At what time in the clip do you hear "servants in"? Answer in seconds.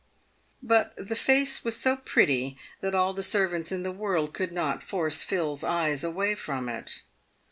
3.21-3.83